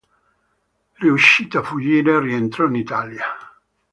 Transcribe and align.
Riuscito 0.95 1.59
a 1.59 1.61
fuggire, 1.61 2.19
rientrò 2.19 2.65
in 2.65 2.73
Italia. 2.73 3.23